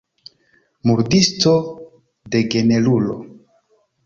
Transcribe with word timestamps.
Murdisto, 0.89 1.53
degenerulo. 2.37 3.15